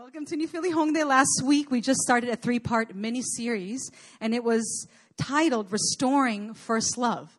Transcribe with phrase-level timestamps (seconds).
[0.00, 1.06] Welcome to New Philly Hongdae.
[1.06, 4.88] Last week we just started a three part mini series and it was
[5.18, 7.38] titled Restoring First Love.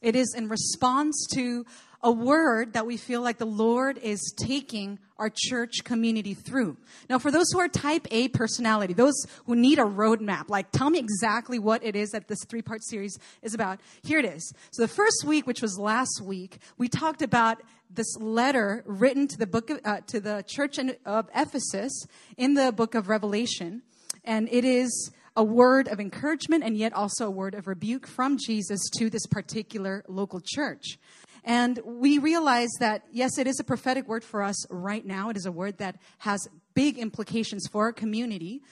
[0.00, 1.66] It is in response to
[2.06, 6.76] a word that we feel like the Lord is taking our church community through.
[7.10, 10.88] Now, for those who are type A personality, those who need a roadmap, like tell
[10.88, 14.52] me exactly what it is that this three part series is about, here it is.
[14.70, 17.60] So, the first week, which was last week, we talked about
[17.90, 22.70] this letter written to the book of, uh, to the church of Ephesus in the
[22.70, 23.82] book of Revelation,
[24.24, 28.38] and it is a word of encouragement and yet also a word of rebuke from
[28.38, 30.98] Jesus to this particular local church.
[31.46, 35.30] And we realize that, yes, it is a prophetic word for us right now.
[35.30, 38.62] It is a word that has big implications for our community.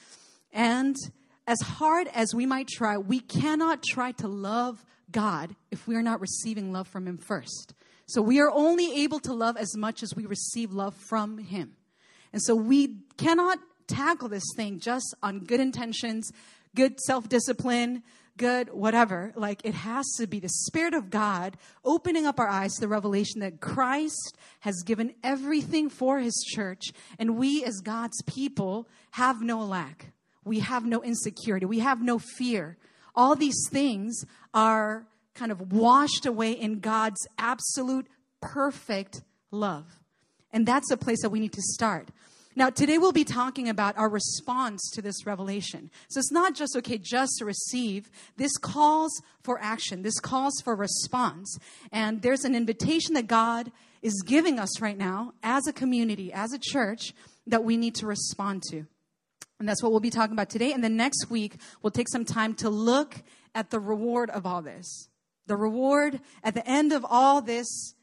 [0.51, 0.97] And
[1.47, 6.01] as hard as we might try, we cannot try to love God if we are
[6.01, 7.73] not receiving love from Him first.
[8.07, 11.77] So we are only able to love as much as we receive love from Him.
[12.33, 16.29] And so we cannot tackle this thing just on good intentions,
[16.75, 18.03] good self discipline,
[18.37, 19.33] good whatever.
[19.35, 22.87] Like it has to be the Spirit of God opening up our eyes to the
[22.87, 29.41] revelation that Christ has given everything for His church, and we as God's people have
[29.41, 30.13] no lack.
[30.43, 31.65] We have no insecurity.
[31.65, 32.77] We have no fear.
[33.15, 38.07] All these things are kind of washed away in God's absolute
[38.41, 39.99] perfect love.
[40.51, 42.09] And that's a place that we need to start.
[42.57, 45.91] Now, today we'll be talking about our response to this revelation.
[46.07, 48.09] So it's not just, okay, just to receive.
[48.37, 50.03] This calls for action.
[50.03, 51.59] This calls for response.
[51.91, 56.53] And there's an invitation that God is giving us right now as a community, as
[56.53, 57.13] a church,
[57.45, 58.85] that we need to respond to.
[59.59, 60.71] And that's what we'll be talking about today.
[60.71, 63.21] And then next week, we'll take some time to look
[63.53, 65.09] at the reward of all this.
[65.47, 67.95] The reward at the end of all this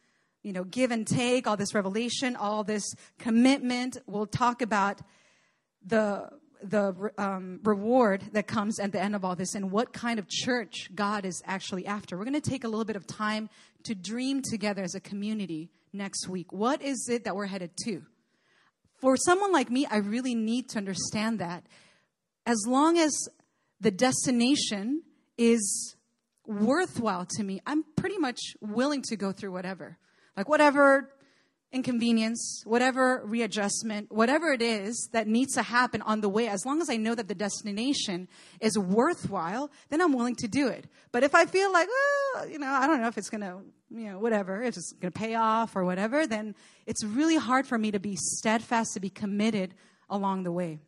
[0.42, 3.98] you know, give and take, all this revelation, all this commitment.
[4.06, 5.00] We'll talk about
[5.84, 6.28] the
[6.62, 10.28] the um, reward that comes at the end of all this and what kind of
[10.28, 12.16] church God is actually after.
[12.16, 13.50] We're going to take a little bit of time
[13.82, 16.52] to dream together as a community next week.
[16.52, 18.02] What is it that we're headed to?
[19.00, 21.64] For someone like me, I really need to understand that
[22.46, 23.28] as long as
[23.80, 25.02] the destination
[25.36, 25.96] is
[26.46, 29.98] worthwhile to me, I'm pretty much willing to go through whatever.
[30.36, 31.10] Like whatever
[31.72, 36.82] inconvenience, whatever readjustment, whatever it is that needs to happen on the way, as long
[36.82, 38.28] as I know that the destination
[38.60, 40.86] is worthwhile, then I'm willing to do it.
[41.12, 43.60] But if I feel like, oh, you know, I don't know if it's going to,
[43.90, 46.54] you know, whatever, if it's going to pay off or whatever, then
[46.86, 49.74] it's really hard for me to be steadfast, to be committed
[50.10, 50.78] along the way.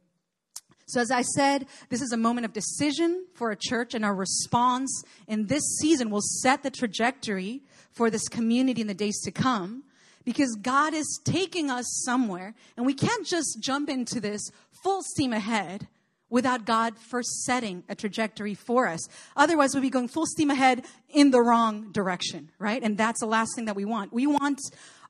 [0.87, 4.15] So, as I said, this is a moment of decision for a church, and our
[4.15, 7.63] response in this season will set the trajectory
[7.95, 9.85] for this community in the days to come
[10.25, 15.33] because God is taking us somewhere, and we can't just jump into this full steam
[15.33, 15.87] ahead
[16.31, 19.07] without God first setting a trajectory for us.
[19.37, 22.83] Otherwise, we'll be going full steam ahead in the wrong direction, right?
[22.83, 24.13] And that's the last thing that we want.
[24.13, 24.61] We want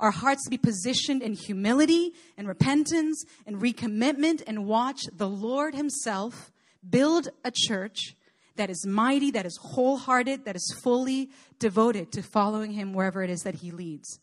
[0.01, 5.75] our hearts to be positioned in humility and repentance and recommitment and watch the Lord
[5.75, 6.53] Himself
[6.89, 8.17] build a church
[8.57, 13.31] that is mighty, that is wholehearted, that is fully devoted to following Him wherever it
[13.31, 14.21] is that He leads.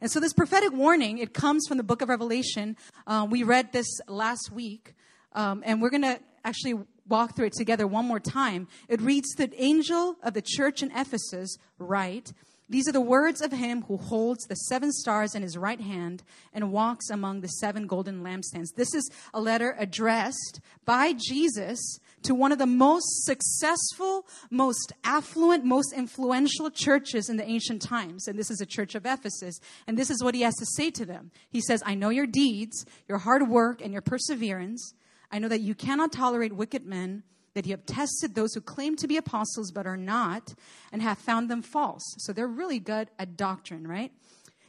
[0.00, 2.76] And so, this prophetic warning, it comes from the book of Revelation.
[3.06, 4.94] Um, we read this last week,
[5.32, 6.74] um, and we're going to actually
[7.08, 8.68] walk through it together one more time.
[8.88, 12.32] It reads, The angel of the church in Ephesus, write,
[12.68, 16.22] these are the words of him who holds the seven stars in his right hand
[16.54, 18.68] and walks among the seven golden lampstands.
[18.74, 25.64] This is a letter addressed by Jesus to one of the most successful, most affluent,
[25.64, 28.26] most influential churches in the ancient times.
[28.26, 29.60] And this is a church of Ephesus.
[29.86, 31.30] And this is what he has to say to them.
[31.50, 34.94] He says, I know your deeds, your hard work, and your perseverance.
[35.30, 37.24] I know that you cannot tolerate wicked men
[37.54, 40.54] that you have tested those who claim to be apostles but are not
[40.90, 42.02] and have found them false.
[42.18, 44.12] So they're really good at doctrine, right?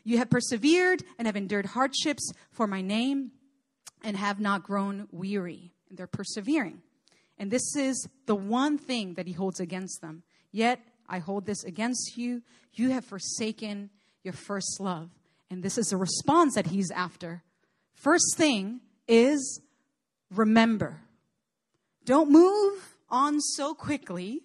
[0.03, 3.31] You have persevered and have endured hardships for my name
[4.03, 5.71] and have not grown weary.
[5.89, 6.81] And they're persevering.
[7.37, 10.23] And this is the one thing that he holds against them.
[10.51, 12.41] Yet I hold this against you.
[12.73, 13.89] You have forsaken
[14.23, 15.09] your first love.
[15.49, 17.43] And this is a response that he's after.
[17.95, 19.61] First thing is
[20.31, 21.01] remember.
[22.05, 24.41] Don't move on so quickly.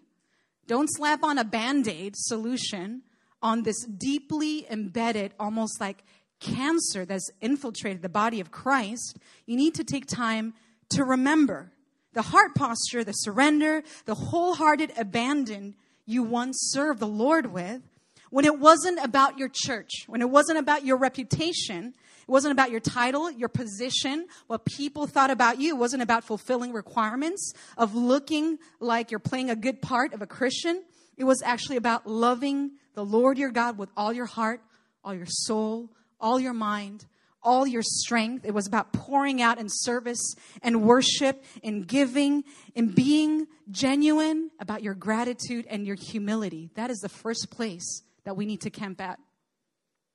[0.66, 3.02] Don't slap on a band aid solution
[3.42, 6.04] on this deeply embedded, almost like
[6.40, 9.18] cancer that's infiltrated the body of Christ.
[9.46, 10.54] You need to take time
[10.90, 11.72] to remember
[12.12, 15.74] the heart posture, the surrender, the wholehearted abandon
[16.06, 17.82] you once served the Lord with
[18.30, 21.94] when it wasn't about your church, when it wasn't about your reputation,
[22.28, 25.74] it wasn't about your title, your position, what people thought about you.
[25.74, 30.26] It wasn't about fulfilling requirements of looking like you're playing a good part of a
[30.26, 30.82] Christian.
[31.16, 34.60] It was actually about loving the Lord your God with all your heart,
[35.02, 35.88] all your soul,
[36.20, 37.06] all your mind,
[37.42, 38.44] all your strength.
[38.44, 42.44] It was about pouring out in service and worship and giving
[42.76, 46.70] and being genuine about your gratitude and your humility.
[46.74, 49.18] That is the first place that we need to camp at.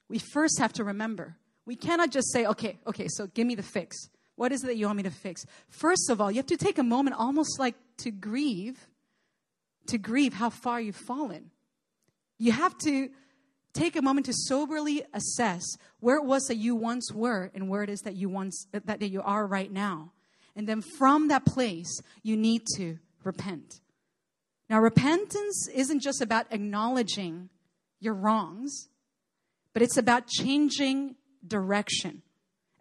[0.08, 1.36] We first have to remember.
[1.66, 3.98] We cannot just say, okay, okay, so give me the fix.
[4.36, 5.48] What is it that you want me to fix?
[5.68, 7.74] First of all, you have to take a moment almost like
[8.04, 8.86] to grieve,
[9.88, 11.50] to grieve how far you've fallen.
[12.38, 13.10] You have to
[13.74, 15.64] take a moment to soberly assess
[16.00, 19.02] where it was that you once were and where it is that you once that,
[19.02, 20.12] you are right now.
[20.56, 23.80] And then from that place, you need to repent.
[24.70, 27.50] Now, repentance isn't just about acknowledging
[28.04, 28.90] your wrongs,
[29.74, 31.16] but it's about changing
[31.46, 32.22] direction,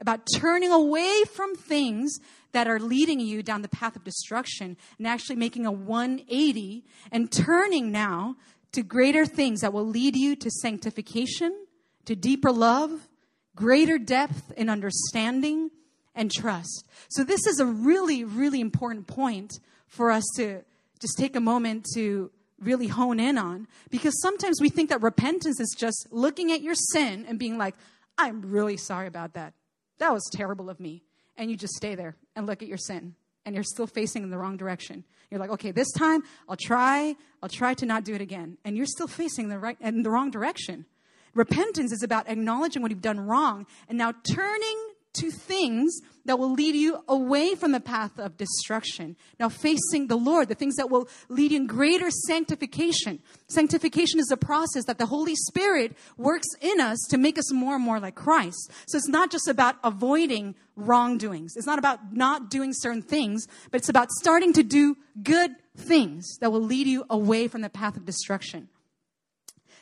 [0.01, 2.19] about turning away from things
[2.53, 7.33] that are leading you down the path of destruction and actually making a 180 and
[7.33, 8.37] turning now
[8.73, 11.67] to greater things that will lead you to sanctification,
[12.05, 13.09] to deeper love,
[13.55, 15.71] greater depth in understanding,
[16.15, 16.87] and trust.
[17.09, 20.63] So, this is a really, really important point for us to
[21.01, 22.31] just take a moment to
[22.63, 26.75] really hone in on because sometimes we think that repentance is just looking at your
[26.75, 27.75] sin and being like,
[28.19, 29.55] I'm really sorry about that.
[29.99, 31.03] That was terrible of me.
[31.37, 33.15] And you just stay there and look at your sin
[33.45, 35.05] and you're still facing in the wrong direction.
[35.31, 38.59] You're like, okay, this time I'll try, I'll try to not do it again.
[38.65, 40.87] And you're still facing the right in the wrong direction.
[41.35, 46.53] Repentance is about acknowledging what you've done wrong and now turning to things that will
[46.53, 49.17] lead you away from the path of destruction.
[49.41, 53.21] Now, facing the Lord, the things that will lead you in greater sanctification.
[53.49, 57.75] Sanctification is a process that the Holy Spirit works in us to make us more
[57.75, 58.71] and more like Christ.
[58.87, 63.81] So it's not just about avoiding wrongdoings, it's not about not doing certain things, but
[63.81, 67.97] it's about starting to do good things that will lead you away from the path
[67.97, 68.69] of destruction.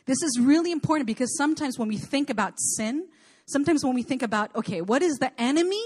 [0.07, 3.07] This is really important because sometimes when we think about sin,
[3.51, 5.85] sometimes when we think about, okay, what is the enemy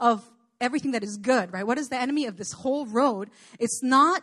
[0.00, 0.28] of
[0.60, 1.66] everything that is good, right?
[1.66, 3.30] What is the enemy of this whole road?
[3.58, 4.22] It's not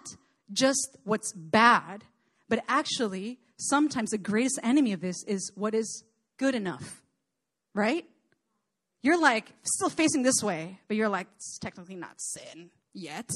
[0.52, 2.04] just what's bad,
[2.48, 6.04] but actually, sometimes the greatest enemy of this is what is
[6.38, 7.04] good enough,
[7.74, 8.06] right?
[9.02, 13.30] You're like still facing this way, but you're like, it's technically not sin yet.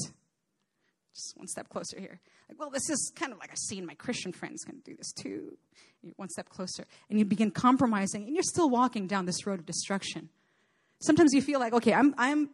[1.14, 2.20] Just one step closer here.
[2.48, 5.12] Like, well, this is kind of like I've seen my Christian friends of do this
[5.12, 5.56] too.
[6.04, 6.84] You're one step closer.
[7.08, 10.28] And you begin compromising, and you're still walking down this road of destruction.
[11.00, 12.50] Sometimes you feel like, okay, I'm, I'm,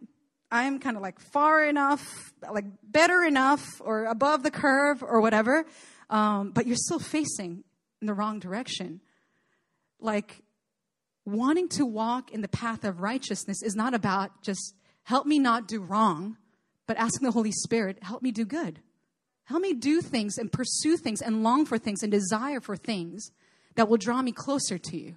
[0.50, 5.66] I'm kind of like far enough, like better enough, or above the curve, or whatever,
[6.08, 7.64] um, but you're still facing
[8.00, 9.00] in the wrong direction.
[10.00, 10.42] Like,
[11.24, 14.74] wanting to walk in the path of righteousness is not about just
[15.04, 16.36] help me not do wrong,
[16.86, 18.80] but asking the Holy Spirit, help me do good.
[19.44, 23.32] Help me do things and pursue things and long for things and desire for things
[23.76, 25.16] that will draw me closer to you.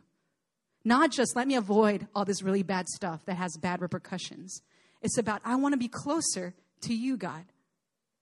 [0.85, 4.61] Not just let me avoid all this really bad stuff that has bad repercussions.
[5.01, 7.45] It's about, I want to be closer to you, God.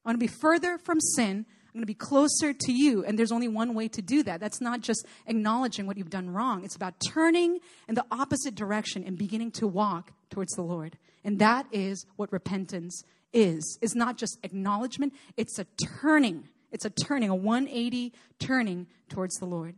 [0.04, 1.46] I want to be further from sin.
[1.48, 3.04] I'm going to be closer to you.
[3.06, 4.40] And there's only one way to do that.
[4.40, 6.64] That's not just acknowledging what you've done wrong.
[6.64, 10.98] It's about turning in the opposite direction and beginning to walk towards the Lord.
[11.24, 13.78] And that is what repentance is.
[13.82, 15.66] It's not just acknowledgement, it's a
[16.02, 16.50] turning.
[16.72, 19.76] It's a turning, a 180 turning towards the Lord.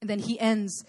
[0.00, 0.84] And then he ends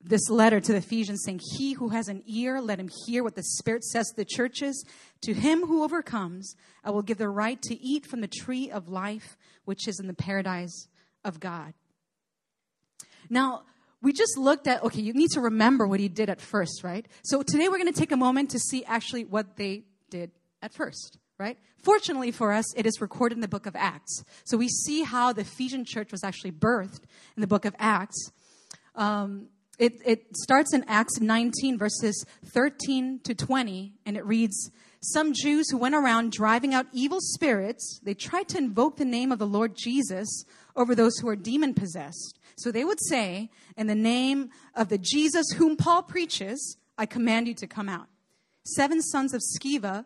[0.00, 3.36] this letter to the Ephesians saying, He who has an ear, let him hear what
[3.36, 4.84] the Spirit says to the churches.
[5.22, 6.54] To him who overcomes,
[6.84, 10.06] I will give the right to eat from the tree of life, which is in
[10.06, 10.88] the paradise
[11.24, 11.72] of God.
[13.30, 13.62] Now,
[14.02, 17.06] we just looked at, okay, you need to remember what he did at first, right?
[17.22, 20.30] So today we're going to take a moment to see actually what they did
[20.60, 21.58] at first, right?
[21.78, 24.24] Fortunately for us, it is recorded in the book of Acts.
[24.44, 27.02] So we see how the Ephesian church was actually birthed
[27.36, 28.30] in the book of Acts.
[28.94, 29.48] Um,
[29.78, 35.68] it, it starts in Acts 19, verses 13 to 20, and it reads Some Jews
[35.70, 39.46] who went around driving out evil spirits, they tried to invoke the name of the
[39.46, 40.44] Lord Jesus
[40.76, 42.38] over those who are demon possessed.
[42.56, 47.48] So they would say, In the name of the Jesus whom Paul preaches, I command
[47.48, 48.06] you to come out.
[48.62, 50.04] Seven sons of Sceva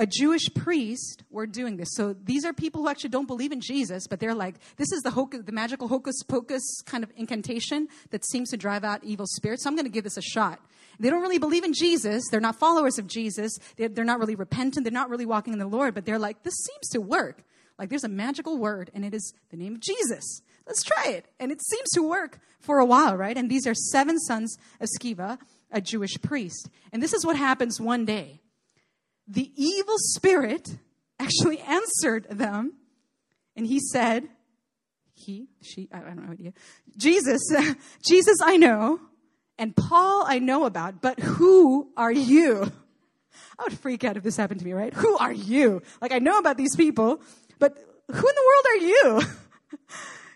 [0.00, 1.90] a Jewish priest were doing this.
[1.92, 5.02] So these are people who actually don't believe in Jesus, but they're like, this is
[5.02, 9.26] the, hocus, the magical hocus pocus kind of incantation that seems to drive out evil
[9.26, 9.62] spirits.
[9.62, 10.58] So I'm going to give this a shot.
[10.98, 12.24] They don't really believe in Jesus.
[12.30, 13.58] They're not followers of Jesus.
[13.76, 14.84] They're, they're not really repentant.
[14.84, 17.44] They're not really walking in the Lord, but they're like, this seems to work.
[17.78, 20.40] Like there's a magical word, and it is the name of Jesus.
[20.66, 21.26] let's try it.
[21.38, 23.36] And it seems to work for a while, right?
[23.36, 25.38] And these are seven sons of Sceva,
[25.70, 26.70] a Jewish priest.
[26.90, 28.40] And this is what happens one day.
[29.30, 30.68] The evil spirit
[31.18, 32.74] actually answered them,
[33.56, 34.28] and he said,
[35.14, 36.52] he, she, I don't know idea.
[36.96, 37.40] Jesus,
[38.06, 39.00] Jesus I know,
[39.58, 42.72] and Paul I know about, but who are you?
[43.58, 44.92] I would freak out if this happened to me, right?
[44.94, 45.82] Who are you?
[46.00, 47.20] Like I know about these people,
[47.58, 49.22] but who in the world are you?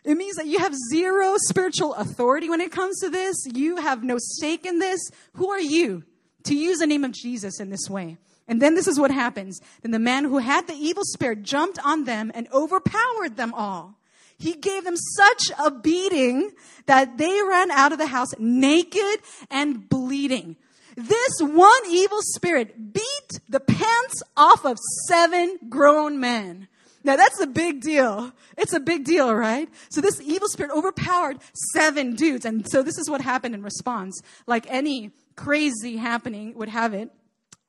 [0.05, 3.37] It means that you have zero spiritual authority when it comes to this.
[3.55, 5.01] You have no stake in this.
[5.37, 6.05] Who are you
[6.45, 8.19] to use the name of Jesus in this way?
[8.47, 9.61] And then this is what happens.
[9.83, 13.97] Then the man who had the evil spirit jumped on them and overpowered them all.
[14.37, 16.53] He gave them such a beating
[16.87, 19.21] that they ran out of the house naked
[19.51, 20.57] and bleeding.
[20.97, 26.69] This one evil spirit beat the pants off of seven grown men.
[27.03, 28.33] Now that's a big deal.
[28.57, 29.69] It's a big deal, right?
[29.91, 31.39] So this evil spirit overpowered
[31.73, 32.45] seven dudes.
[32.45, 34.21] And so this is what happened in response.
[34.47, 37.11] Like any crazy happening would have it.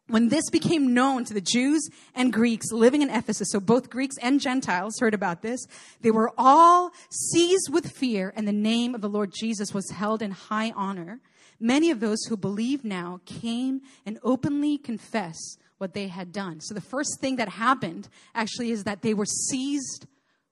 [0.07, 4.17] When this became known to the Jews and Greeks living in Ephesus, so both Greeks
[4.21, 5.65] and Gentiles heard about this,
[6.01, 10.21] they were all seized with fear and the name of the Lord Jesus was held
[10.21, 11.21] in high honor.
[11.59, 16.61] Many of those who believe now came and openly confessed what they had done.
[16.61, 20.05] So the first thing that happened actually is that they were seized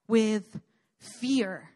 [0.07, 0.59] with
[1.21, 1.69] fear.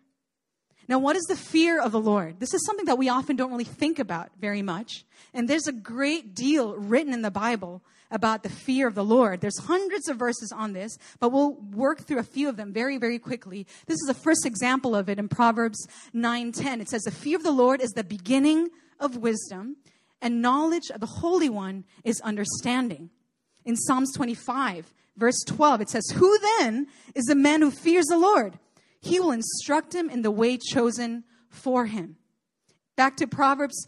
[0.88, 2.40] Now, what is the fear of the Lord?
[2.40, 5.06] This is something that we often don't really think about very much.
[5.34, 9.42] And there's a great deal written in the Bible about the fear of the Lord.
[9.42, 12.98] There's hundreds of verses on this, but we'll work through a few of them very,
[12.98, 13.68] very quickly.
[13.86, 16.80] This is the first example of it in Proverbs 9:10.
[16.80, 19.76] It says, "The fear of the Lord is the beginning of wisdom,
[20.22, 23.10] and knowledge of the Holy One is understanding."
[23.66, 28.18] In Psalms 25, verse 12, it says, Who then is the man who fears the
[28.18, 28.58] Lord?
[29.02, 32.18] He will instruct him in the way chosen for him.
[32.96, 33.88] Back to Proverbs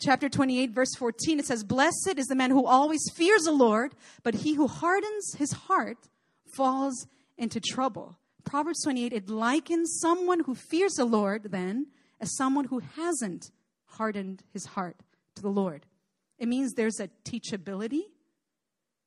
[0.00, 3.94] chapter 28, verse 14, it says, Blessed is the man who always fears the Lord,
[4.22, 6.08] but he who hardens his heart
[6.54, 7.06] falls
[7.38, 8.18] into trouble.
[8.44, 11.86] Proverbs 28, it likens someone who fears the Lord then
[12.20, 13.50] as someone who hasn't
[13.86, 14.96] hardened his heart
[15.36, 15.86] to the Lord.
[16.38, 18.02] It means there's a teachability,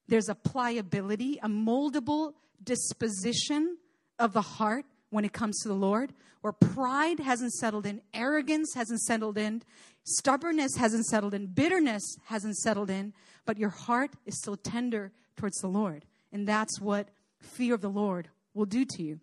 [0.07, 3.77] there's a pliability, a moldable disposition
[4.17, 8.73] of the heart when it comes to the Lord, where pride hasn't settled in, arrogance
[8.75, 9.63] hasn't settled in,
[10.03, 13.13] stubbornness hasn't settled in, bitterness hasn't settled in,
[13.45, 16.05] but your heart is still tender towards the Lord.
[16.31, 17.09] And that's what
[17.39, 19.19] fear of the Lord will do to you.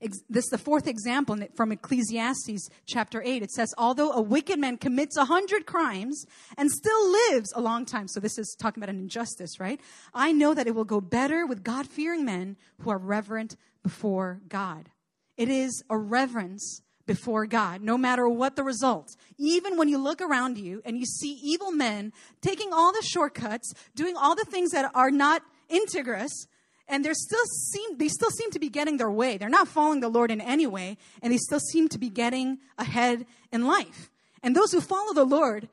[0.00, 3.42] This is the fourth example from Ecclesiastes chapter 8.
[3.42, 6.24] It says, Although a wicked man commits a hundred crimes
[6.56, 9.80] and still lives a long time, so this is talking about an injustice, right?
[10.14, 14.40] I know that it will go better with God fearing men who are reverent before
[14.48, 14.90] God.
[15.36, 19.16] It is a reverence before God, no matter what the results.
[19.36, 23.72] Even when you look around you and you see evil men taking all the shortcuts,
[23.96, 26.46] doing all the things that are not integrous,
[26.88, 29.36] and they still seem they still seem to be getting their way.
[29.36, 32.58] They're not following the Lord in any way, and they still seem to be getting
[32.78, 34.10] ahead in life.
[34.42, 35.68] And those who follow the Lord,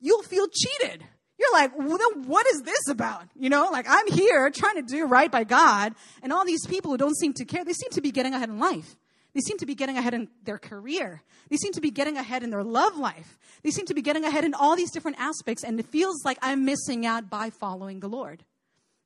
[0.00, 1.04] you'll feel cheated.
[1.38, 3.22] You're like, well, then what is this about?
[3.36, 6.90] You know, like I'm here trying to do right by God, and all these people
[6.90, 8.96] who don't seem to care, they seem to be getting ahead in life.
[9.34, 11.22] They seem to be getting ahead in their career.
[11.48, 13.38] They seem to be getting ahead in their love life.
[13.62, 16.38] They seem to be getting ahead in all these different aspects, and it feels like
[16.42, 18.42] I'm missing out by following the Lord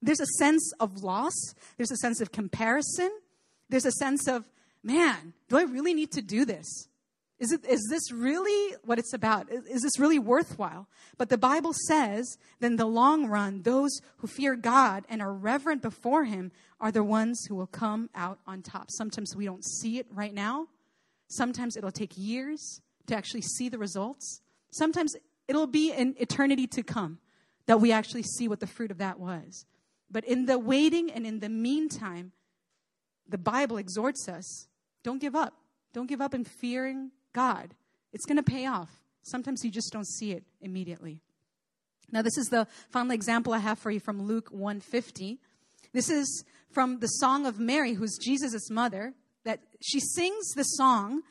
[0.02, 3.10] there's a sense of loss, there's a sense of comparison,
[3.68, 4.44] there's a sense of,
[4.82, 6.88] man, do I really need to do this?
[7.38, 9.50] Is, it, is this really what it's about?
[9.50, 10.86] Is, is this really worthwhile?
[11.18, 15.32] But the Bible says that in the long run, those who fear God and are
[15.32, 18.90] reverent before Him are the ones who will come out on top.
[18.90, 20.68] Sometimes we don't see it right now.
[21.28, 24.40] Sometimes it'll take years to actually see the results.
[24.70, 25.16] Sometimes
[25.48, 27.18] it'll be an eternity to come
[27.66, 29.66] that we actually see what the fruit of that was.
[30.12, 32.32] But in the waiting and in the meantime,
[33.26, 34.68] the Bible exhorts us
[35.02, 35.54] don't give up.
[35.92, 37.74] Don't give up in fearing God.
[38.12, 39.00] It's going to pay off.
[39.22, 41.20] Sometimes you just don't see it immediately.
[42.10, 45.40] Now, this is the final example I have for you from Luke 150.
[45.92, 49.14] This is from the Song of Mary, who's Jesus' mother,
[49.44, 51.22] that she sings the song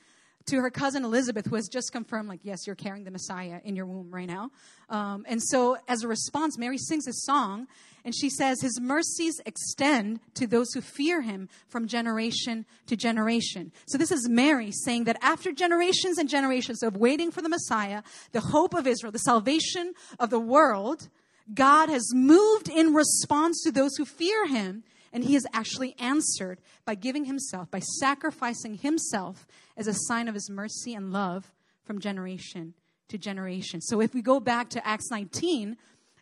[0.52, 3.76] to her cousin Elizabeth, who has just confirmed, like, yes, you're carrying the Messiah in
[3.76, 4.52] your womb right now.
[4.90, 7.68] Um, and so, as a response, Mary sings a song,
[8.04, 13.72] and she says, His mercies extend to those who fear him from generation to generation.
[13.88, 18.04] So, this is Mary saying that after generations and generations of waiting for the Messiah,
[18.34, 21.08] the hope of Israel, the salvation of the world,
[21.54, 26.60] God has moved in response to those who fear him And he has actually answered
[26.86, 31.52] by giving himself, by sacrificing himself as a sign of his mercy and love
[31.84, 32.74] from generation
[33.10, 33.82] to generation.
[33.82, 35.76] So if we go back to Acts 19,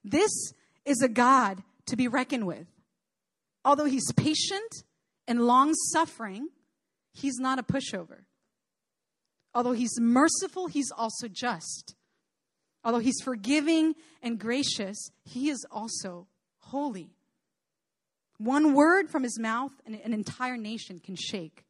[0.03, 0.31] this
[0.85, 2.67] is a God to be reckoned with.
[3.63, 4.83] Although he's patient
[5.27, 6.49] and long suffering,
[7.13, 8.23] he's not a pushover.
[9.53, 11.95] Although he's merciful, he's also just.
[12.83, 16.27] Although he's forgiving and gracious, he is also
[16.59, 17.11] holy.
[18.39, 21.65] One word from his mouth, and an entire nation can shake.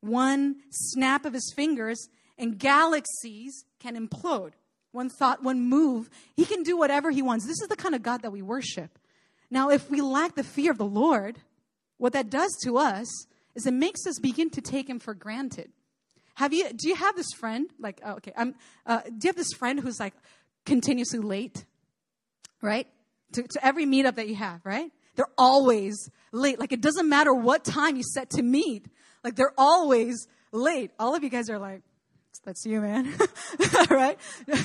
[0.00, 4.52] One snap of his fingers, and galaxies can implode.
[4.92, 7.44] One thought, one move, he can do whatever he wants.
[7.44, 8.98] This is the kind of God that we worship.
[9.50, 11.38] Now, if we lack the fear of the Lord,
[11.98, 13.08] what that does to us
[13.54, 15.70] is it makes us begin to take him for granted.
[16.34, 17.68] Have you, do you have this friend?
[17.78, 18.54] Like, oh, okay, I'm,
[18.86, 20.14] uh, do you have this friend who's like
[20.64, 21.64] continuously late?
[22.62, 22.86] Right?
[23.32, 24.90] To, to every meetup that you have, right?
[25.16, 26.58] They're always late.
[26.58, 28.86] Like, it doesn't matter what time you set to meet.
[29.24, 30.90] Like, they're always late.
[30.98, 31.82] All of you guys are like,
[32.44, 33.12] that's you, man.
[33.90, 34.18] right?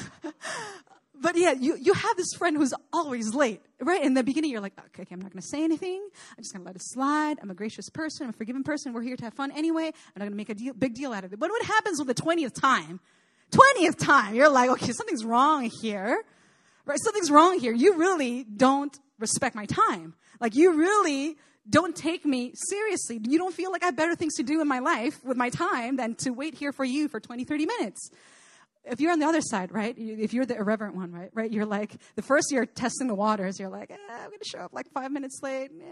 [1.20, 4.02] but yeah, you, you have this friend who's always late, right?
[4.02, 6.08] In the beginning, you're like, okay, okay I'm not going to say anything.
[6.38, 7.38] I'm just going to let it slide.
[7.42, 8.26] I'm a gracious person.
[8.26, 8.94] I'm a forgiving person.
[8.94, 9.88] We're here to have fun anyway.
[9.88, 11.40] I'm not going to make a deal, big deal out of it.
[11.40, 13.00] But what happens with the 20th time?
[13.52, 16.24] 20th time, you're like, okay, something's wrong here,
[16.86, 17.00] right?
[17.00, 17.74] Something's wrong here.
[17.74, 20.14] You really don't respect my time.
[20.40, 21.38] Like, you really
[21.70, 23.20] don't take me seriously.
[23.24, 25.50] You don't feel like I have better things to do in my life with my
[25.50, 28.12] time than to wait here for you for 20, 30 minutes
[28.88, 29.96] if you're on the other side, right?
[29.98, 31.30] If you're the irreverent one, right?
[31.34, 31.52] Right?
[31.52, 33.60] You're like the first year testing the waters.
[33.60, 35.72] You're like, eh, I'm going to show up like five minutes late.
[35.72, 35.86] Eh,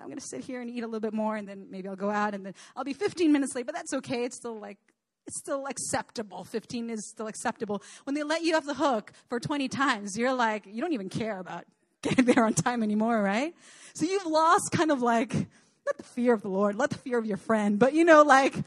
[0.00, 1.96] I'm going to sit here and eat a little bit more, and then maybe I'll
[1.96, 3.66] go out, and then I'll be 15 minutes late.
[3.66, 4.24] But that's okay.
[4.24, 4.78] It's still like
[5.26, 6.44] it's still acceptable.
[6.44, 7.82] 15 is still acceptable.
[8.04, 11.08] When they let you off the hook for 20 times, you're like, you don't even
[11.08, 11.64] care about
[12.02, 13.54] getting there on time anymore, right?
[13.94, 17.18] So you've lost kind of like not the fear of the Lord, not the fear
[17.18, 18.54] of your friend, but you know, like.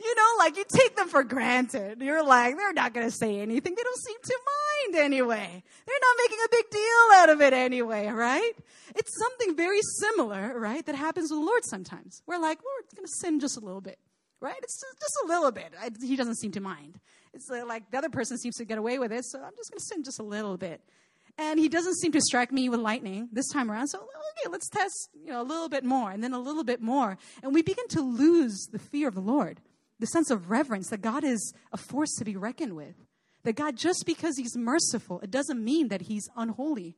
[0.00, 2.00] you know, like you take them for granted.
[2.00, 3.74] You're like, they're not going to say anything.
[3.74, 4.38] They don't seem to
[4.92, 5.62] mind anyway.
[5.86, 8.52] They're not making a big deal out of it anyway, right?
[8.94, 12.22] It's something very similar, right, that happens with the Lord sometimes.
[12.26, 13.98] We're like, we're going to sin just a little bit,
[14.40, 14.56] right?
[14.62, 15.72] It's just, just a little bit.
[15.80, 16.98] I, he doesn't seem to mind.
[17.32, 19.78] It's like the other person seems to get away with it, so I'm just going
[19.78, 20.80] to sin just a little bit.
[21.38, 23.88] And he doesn't seem to strike me with lightning this time around.
[23.88, 26.80] So, okay, let's test, you know, a little bit more and then a little bit
[26.80, 27.18] more.
[27.42, 29.60] And we begin to lose the fear of the Lord
[29.98, 32.94] the sense of reverence that God is a force to be reckoned with.
[33.44, 36.96] That God, just because He's merciful, it doesn't mean that He's unholy.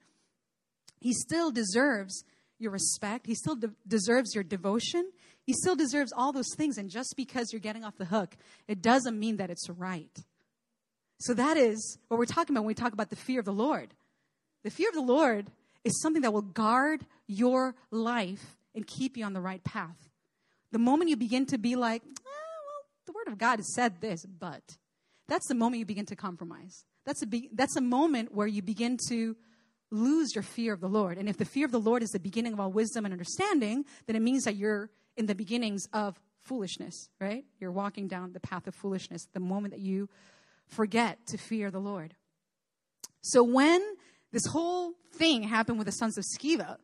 [1.01, 2.25] He still deserves
[2.59, 5.11] your respect, He still de- deserves your devotion,
[5.49, 6.77] He still deserves all those things.
[6.77, 8.37] And just because you're getting off the hook,
[8.69, 10.15] it doesn't mean that it's right.
[11.21, 13.53] So that is what we're talking about when we talk about the fear of the
[13.53, 13.95] Lord.
[14.63, 15.51] The fear of the Lord
[15.85, 20.11] is something that will guard your life and keep you on the right path.
[20.71, 24.03] The moment you begin to be like, ah, well, the Word of God has said
[24.03, 24.77] this, but
[25.29, 26.85] that's the moment you begin to compromise.
[27.07, 29.35] That's a, be, that's a moment where you begin to
[29.91, 31.17] lose your fear of the Lord.
[31.17, 33.87] And if the fear of the Lord is the beginning of all wisdom and understanding,
[34.07, 37.45] then it means that you're in the beginnings of foolishness, right?
[37.61, 40.09] You're walking down the path of foolishness the moment that you
[40.67, 42.15] forget to fear the Lord.
[43.21, 43.83] So when
[44.33, 46.77] this whole thing happened with the sons of Sceva,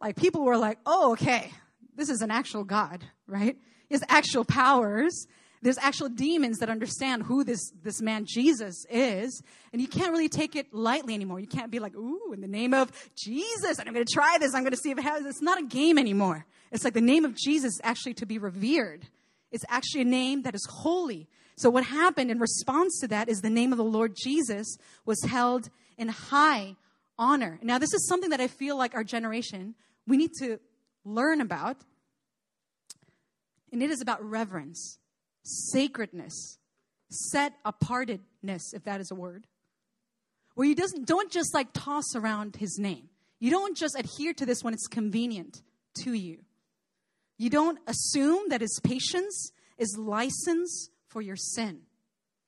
[0.00, 1.52] like people were like, oh, okay,
[1.94, 3.56] this is an actual God, right?
[3.90, 5.26] Has actual powers
[5.62, 9.42] there's actual demons that understand who this, this man Jesus is.
[9.72, 11.40] And you can't really take it lightly anymore.
[11.40, 14.36] You can't be like, ooh, in the name of Jesus, and I'm going to try
[14.38, 14.54] this.
[14.54, 15.24] I'm going to see if it has.
[15.24, 16.46] It's not a game anymore.
[16.70, 19.06] It's like the name of Jesus is actually to be revered.
[19.50, 21.28] It's actually a name that is holy.
[21.56, 25.22] So what happened in response to that is the name of the Lord Jesus was
[25.24, 26.76] held in high
[27.18, 27.58] honor.
[27.62, 29.74] Now, this is something that I feel like our generation,
[30.06, 30.58] we need to
[31.04, 31.78] learn about.
[33.72, 34.98] And it is about reverence
[35.42, 36.58] sacredness,
[37.08, 39.46] set apartedness, if that is a word,
[40.54, 43.08] where you doesn't, don't just like toss around his name.
[43.38, 45.62] You don't just adhere to this when it's convenient
[46.02, 46.38] to you.
[47.38, 51.82] You don't assume that his patience is license for your sin.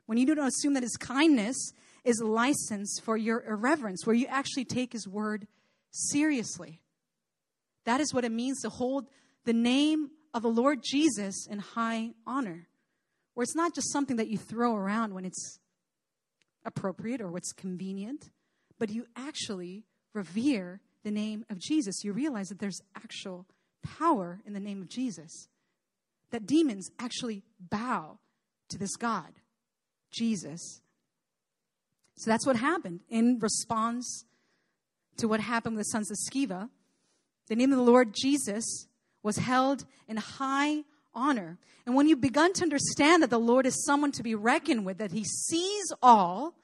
[0.07, 1.72] When you don't assume that his kindness
[2.05, 5.46] is license for your irreverence, where you actually take his word
[5.90, 6.81] seriously.
[7.85, 9.09] That is what it means to hold
[9.44, 12.68] the name of the Lord Jesus in high honor
[13.38, 15.61] where it's not just something that you throw around when it's
[16.64, 18.31] appropriate or what's convenient,
[18.81, 22.03] but you actually revere the name of Jesus.
[22.03, 23.46] You realize that there's actual
[23.82, 25.48] power in the name of Jesus,
[26.30, 28.18] that demons actually bow
[28.68, 29.32] to this God,
[30.10, 30.80] Jesus.
[32.16, 34.24] So that's what happened in response
[35.18, 36.68] to what happened with the sons of Sceva.
[37.48, 38.86] the name of the Lord Jesus
[39.22, 41.58] was held in high honor.
[41.86, 44.98] And when you've begun to understand that the Lord is someone to be reckoned with,
[44.98, 46.54] that he sees all,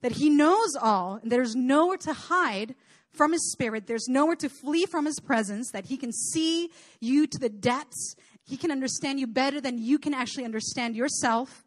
[0.00, 2.74] that he knows all, and there's nowhere to hide
[3.12, 6.70] from his spirit, there's nowhere to flee from his presence, that he can see
[7.00, 11.64] you to the depths, he can understand you better than you can actually understand yourself.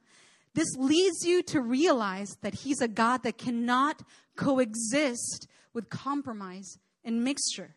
[0.53, 4.01] This leads you to realize that he's a God that cannot
[4.35, 7.75] coexist with compromise and mixture.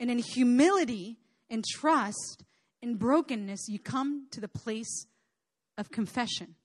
[0.00, 2.44] And in humility and trust
[2.82, 5.06] and brokenness, you come to the place
[5.78, 6.56] of confession.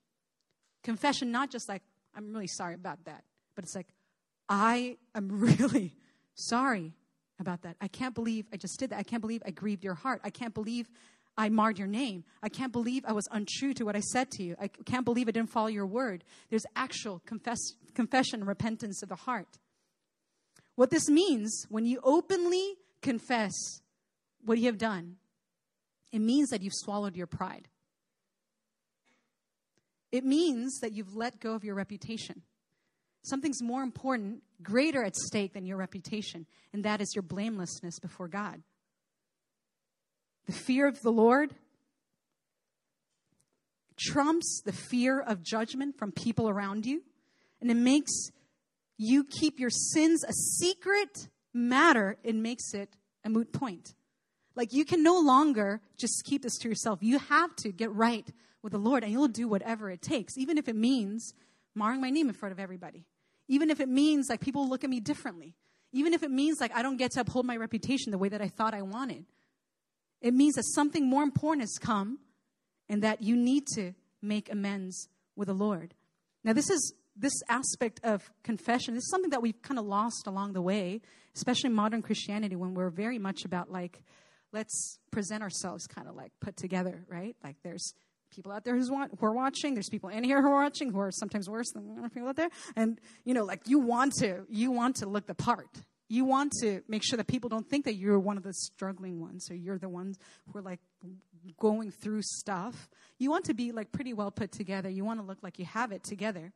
[0.83, 1.83] Confession, not just like,
[2.15, 3.23] I'm really sorry about that,
[3.55, 3.87] but it's like,
[4.51, 5.95] I am really
[6.35, 6.93] sorry
[7.39, 7.77] about that.
[7.79, 8.99] I can't believe I just did that.
[8.99, 10.19] I can't believe I grieved your heart.
[10.25, 10.89] I can't believe
[11.37, 12.25] I marred your name.
[12.43, 14.57] I can't believe I was untrue to what I said to you.
[14.59, 16.25] I can't believe I didn't follow your word.
[16.49, 17.59] There's actual confess,
[17.95, 19.57] confession, repentance of the heart.
[20.75, 23.53] What this means, when you openly confess
[24.43, 25.15] what you have done,
[26.11, 27.69] it means that you've swallowed your pride.
[30.11, 32.41] It means that you've let go of your reputation.
[33.23, 38.27] Something's more important, greater at stake than your reputation, and that is your blamelessness before
[38.27, 38.61] God.
[40.47, 41.53] The fear of the Lord
[43.99, 47.03] trumps the fear of judgment from people around you,
[47.61, 48.11] and it makes
[48.97, 53.93] you keep your sins a secret matter, it makes it a moot point.
[54.55, 56.99] Like you can no longer just keep this to yourself.
[57.01, 58.27] You have to get right
[58.61, 61.33] with the Lord and you'll do whatever it takes, even if it means
[61.73, 63.05] marring my name in front of everybody.
[63.51, 65.55] Even if it means like people look at me differently.
[65.91, 68.41] Even if it means like I don't get to uphold my reputation the way that
[68.41, 69.25] I thought I wanted.
[70.21, 72.19] It means that something more important has come
[72.87, 75.93] and that you need to make amends with the Lord.
[76.45, 80.27] Now, this is this aspect of confession this is something that we've kind of lost
[80.27, 81.01] along the way,
[81.35, 84.01] especially modern Christianity when we're very much about like,
[84.53, 87.35] let's present ourselves kind of like put together, right?
[87.43, 87.93] Like there's
[88.31, 89.73] people out there who's wa- who are watching.
[89.73, 92.49] There's people in here who are watching who are sometimes worse than people out there.
[92.75, 95.69] And you know, like you want to, you want to look the part.
[96.09, 99.21] You want to make sure that people don't think that you're one of the struggling
[99.21, 100.17] ones or you're the ones
[100.51, 100.81] who are like
[101.57, 102.89] going through stuff.
[103.17, 104.89] You want to be like pretty well put together.
[104.89, 106.51] You want to look like you have it together.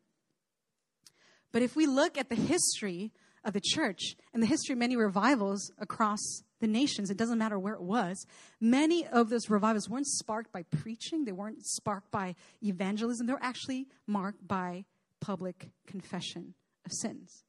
[1.53, 3.13] But if we look at the history
[3.45, 6.19] of the church and the history of many revivals across
[6.65, 8.25] the nations, it doesn't matter where it was,
[8.59, 13.43] many of those revivals weren't sparked by preaching, they weren't sparked by evangelism, they were
[13.43, 14.85] actually marked by
[15.21, 17.43] public confession of sins.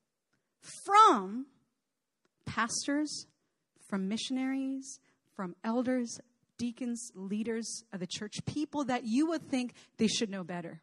[0.84, 1.46] From
[2.44, 3.26] pastors,
[3.88, 5.00] from missionaries,
[5.34, 6.18] from elders,
[6.58, 10.82] deacons, leaders of the church, people that you would think they should know better.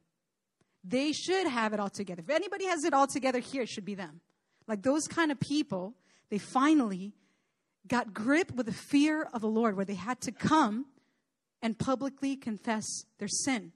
[0.83, 2.23] They should have it all together.
[2.27, 4.21] If anybody has it all together here, it should be them.
[4.67, 5.93] Like those kind of people,
[6.29, 7.13] they finally
[7.87, 10.85] got grip with the fear of the Lord where they had to come
[11.61, 12.85] and publicly confess
[13.19, 13.71] their sin.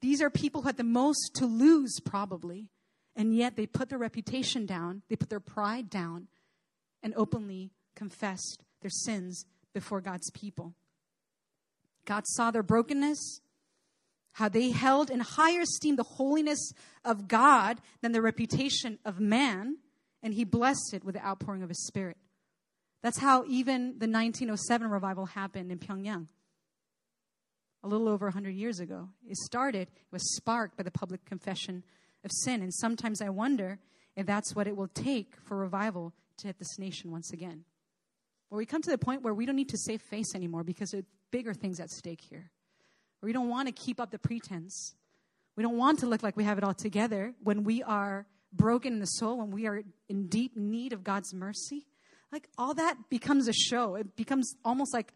[0.00, 2.68] These are people who had the most to lose, probably,
[3.16, 6.28] and yet they put their reputation down, they put their pride down,
[7.02, 10.74] and openly confessed their sins before God's people.
[12.04, 13.40] God saw their brokenness,
[14.32, 16.72] how they held in higher esteem the holiness
[17.04, 19.78] of God than the reputation of man,
[20.22, 22.16] and he blessed it with the outpouring of his spirit.
[23.04, 26.26] That's how even the 1907 revival happened in Pyongyang.
[27.82, 29.10] A little over 100 years ago.
[29.28, 31.84] It started, it was sparked by the public confession
[32.24, 32.62] of sin.
[32.62, 33.78] And sometimes I wonder
[34.16, 37.66] if that's what it will take for revival to hit this nation once again.
[38.48, 40.92] Where we come to the point where we don't need to save face anymore because
[40.92, 42.52] there are bigger things at stake here.
[43.22, 44.94] We don't want to keep up the pretense.
[45.56, 48.94] We don't want to look like we have it all together when we are broken
[48.94, 51.84] in the soul, when we are in deep need of God's mercy.
[52.34, 53.94] Like all that becomes a show.
[53.94, 55.14] It becomes almost like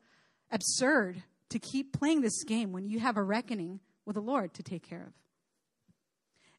[0.52, 4.62] absurd to keep playing this game when you have a reckoning with the Lord to
[4.62, 5.12] take care of.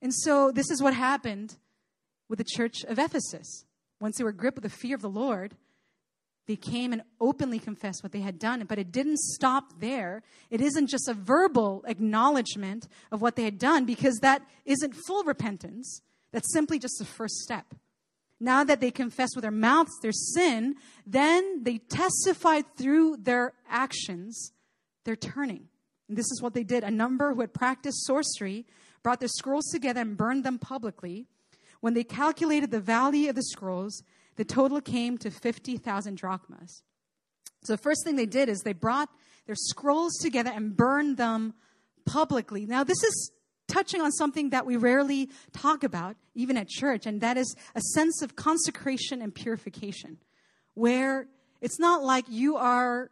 [0.02, 1.56] And so this is what happened
[2.28, 3.64] with the church of Ephesus.
[4.02, 5.56] Once they were gripped with the fear of the Lord,
[6.46, 10.24] they came and openly confessed what they had done, but it didn't stop there.
[10.50, 15.24] It isn't just a verbal acknowledgement of what they had done because that isn't full
[15.24, 16.02] repentance.
[16.34, 17.76] That's simply just the first step.
[18.40, 20.76] Now that they confess with their mouths their sin,
[21.06, 24.54] then they testified through their actions
[25.04, 25.68] their turning.
[26.08, 26.84] And this is what they did.
[26.84, 28.66] A number who had practiced sorcery
[29.04, 31.28] brought their scrolls together and burned them publicly.
[31.82, 34.04] When they calculated the value of the scrolls,
[34.36, 36.82] the total came to 50,000 drachmas.
[37.64, 39.10] So the first thing they did is they brought
[39.46, 41.54] their scrolls together and burned them
[42.06, 42.66] publicly.
[42.66, 43.32] Now, this is
[43.70, 47.82] touching on something that we rarely talk about, even at church, and that is a
[47.94, 50.18] sense of consecration and purification,
[50.74, 51.28] where
[51.62, 53.10] It's not like you are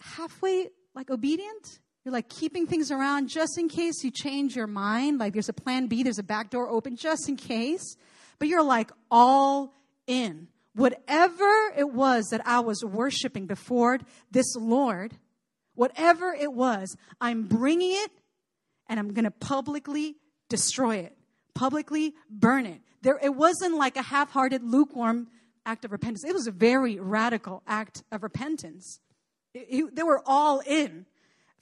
[0.00, 1.78] halfway like obedient.
[2.04, 5.18] You're like keeping things around just in case you change your mind.
[5.18, 7.96] Like there's a plan B, there's a back door open just in case.
[8.38, 9.72] But you're like all
[10.06, 10.48] in.
[10.74, 15.14] Whatever it was that I was worshiping before this Lord,
[15.74, 18.10] whatever it was, I'm bringing it
[18.88, 20.16] and I'm going to publicly
[20.48, 21.16] destroy it,
[21.54, 22.80] publicly burn it.
[23.02, 25.28] There, it wasn't like a half hearted, lukewarm
[25.66, 26.24] act of repentance.
[26.24, 29.00] It was a very radical act of repentance.
[29.52, 31.06] It, it, they were all in.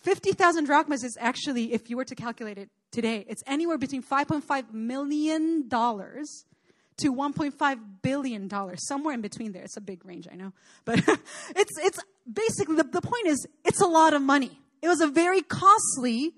[0.00, 4.72] 50,000 drachmas is actually, if you were to calculate it today, it's anywhere between $5.5
[4.72, 10.52] million to 1.5 billion dollars somewhere in between there it's a big range i know
[10.84, 10.98] but
[11.56, 11.98] it's it's
[12.30, 16.32] basically the, the point is it's a lot of money it was a very costly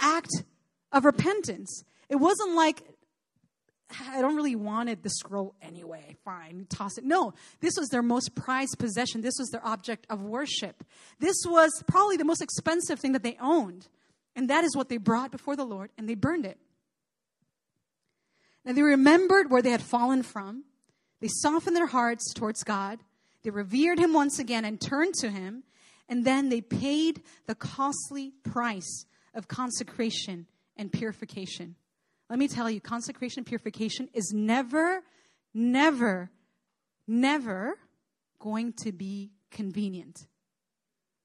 [0.00, 0.30] act
[0.92, 2.82] of repentance it wasn't like
[4.08, 6.16] I don't really wanted the scroll anyway.
[6.24, 7.04] Fine, toss it.
[7.04, 9.20] No, this was their most prized possession.
[9.20, 10.84] This was their object of worship.
[11.20, 13.88] This was probably the most expensive thing that they owned.
[14.34, 16.58] And that is what they brought before the Lord and they burned it.
[18.64, 20.64] Now they remembered where they had fallen from.
[21.20, 23.00] They softened their hearts towards God.
[23.42, 25.62] They revered Him once again and turned to Him.
[26.08, 29.04] And then they paid the costly price
[29.34, 31.76] of consecration and purification.
[32.30, 35.02] Let me tell you, consecration and purification is never,
[35.52, 36.30] never,
[37.06, 37.78] never
[38.38, 40.26] going to be convenient.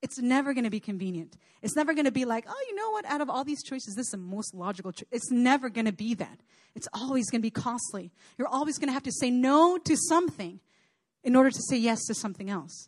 [0.02, 1.36] It's never going to be convenient.
[1.62, 3.06] It's never going to be like, oh, you know what?
[3.06, 5.08] Out of all these choices, this is the most logical choice.
[5.12, 6.40] It's never going to be that.
[6.76, 8.12] It's always going to be costly.
[8.38, 10.60] You're always going to have to say no to something
[11.24, 12.88] in order to say yes to something else.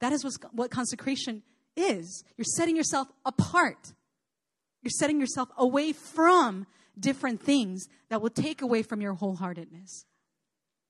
[0.00, 1.42] That is what consecration
[1.76, 2.24] is.
[2.36, 3.92] You're setting yourself apart.
[4.82, 6.66] You're setting yourself away from
[6.98, 10.04] different things that will take away from your wholeheartedness.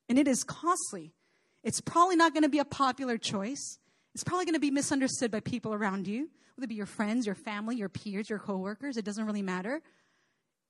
[0.09, 1.15] And it is costly.
[1.63, 3.79] It's probably not going to be a popular choice.
[4.15, 7.27] It's probably going to be misunderstood by people around you, whether it be your friends,
[7.27, 8.97] your family, your peers, your coworkers.
[8.97, 9.81] It doesn't really matter.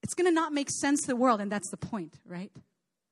[0.02, 2.52] It's going to not make sense to the world, and that's the point, right?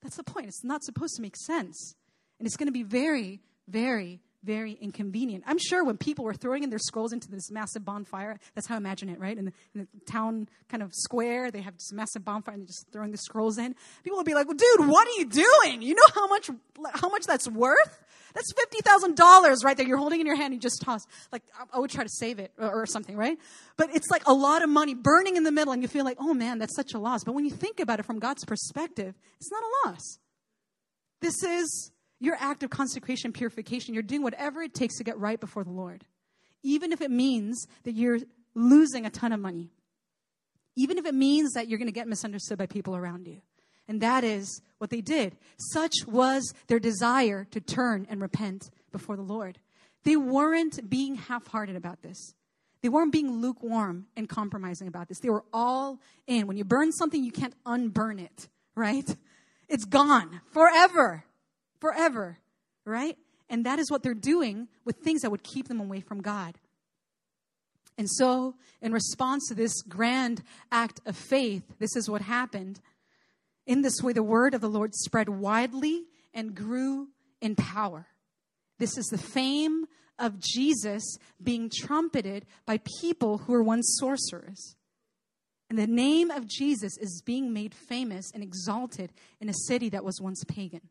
[0.03, 0.49] That's the point.
[0.49, 1.95] It's not supposed to make sense.
[2.39, 5.45] And it's going to be very, very very inconvenient.
[5.47, 8.75] I'm sure when people were throwing in their scrolls into this massive bonfire, that's how
[8.75, 9.37] I imagine it, right?
[9.37, 12.69] In the, in the town kind of square, they have this massive bonfire and they're
[12.69, 13.75] just throwing the scrolls in.
[14.05, 15.83] People would be like, well, dude, what are you doing?
[15.83, 16.51] You know how much,
[16.95, 17.99] how much that's worth?
[18.35, 19.87] That's $50,000 right there.
[19.87, 21.07] You're holding in your hand, and you just toss.
[21.33, 23.39] Like, I, would try to save it or, or something, right?
[23.77, 26.19] But it's like a lot of money burning in the middle and you feel like,
[26.21, 27.25] oh man, that's such a loss.
[27.25, 30.19] But when you think about it from God's perspective, it's not a loss.
[31.21, 35.39] This is your act of consecration, purification, you're doing whatever it takes to get right
[35.39, 36.05] before the Lord.
[36.63, 38.19] Even if it means that you're
[38.55, 39.71] losing a ton of money.
[40.77, 43.41] Even if it means that you're going to get misunderstood by people around you.
[43.87, 45.37] And that is what they did.
[45.57, 49.59] Such was their desire to turn and repent before the Lord.
[50.05, 52.35] They weren't being half hearted about this.
[52.83, 55.19] They weren't being lukewarm and compromising about this.
[55.19, 56.47] They were all in.
[56.47, 59.17] When you burn something, you can't unburn it, right?
[59.69, 61.25] It's gone forever
[61.81, 62.39] forever,
[62.85, 63.17] right?
[63.49, 66.59] And that is what they're doing with things that would keep them away from God.
[67.97, 72.81] And so, in response to this grand act of faith, this is what happened.
[73.67, 77.09] In this way, the word of the Lord spread widely and grew
[77.41, 78.07] in power.
[78.79, 79.87] This is the fame
[80.19, 84.77] of Jesus being trumpeted by people who were once sorcerers.
[85.69, 90.05] And the name of Jesus is being made famous and exalted in a city that
[90.05, 90.89] was once pagan.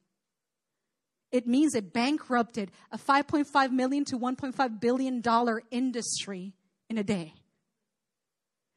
[1.31, 6.53] It means it bankrupted a 5.5 million to 1.5 billion dollar industry
[6.89, 7.33] in a day.